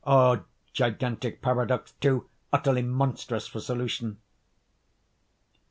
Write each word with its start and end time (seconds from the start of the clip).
Oh, 0.03 0.45
gigantic 0.73 1.43
paradox, 1.43 1.91
too 2.01 2.27
utterly 2.51 2.81
monstrous 2.81 3.45
for 3.45 3.59
solution! 3.59 4.17